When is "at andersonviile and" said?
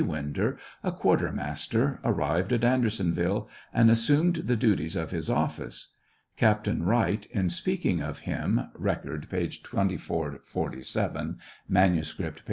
2.51-3.91